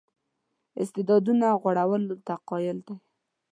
[0.81, 2.95] استعدادونو غوړولو ته قایل دی.